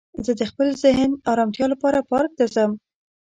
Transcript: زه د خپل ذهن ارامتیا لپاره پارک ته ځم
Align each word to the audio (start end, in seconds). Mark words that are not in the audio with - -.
زه 0.25 0.31
د 0.39 0.41
خپل 0.51 0.67
ذهن 0.83 1.09
ارامتیا 1.31 1.65
لپاره 1.73 2.07
پارک 2.09 2.31
ته 2.39 2.45
ځم 2.53 2.71